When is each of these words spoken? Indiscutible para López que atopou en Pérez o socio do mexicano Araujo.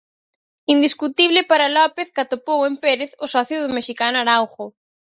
Indiscutible 0.75 1.41
para 1.49 1.73
López 1.77 2.07
que 2.13 2.21
atopou 2.23 2.59
en 2.69 2.75
Pérez 2.83 3.11
o 3.25 3.27
socio 3.35 3.57
do 3.59 3.73
mexicano 3.77 4.17
Araujo. 4.19 4.65